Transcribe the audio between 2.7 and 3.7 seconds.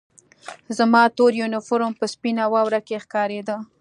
کې ښکارېده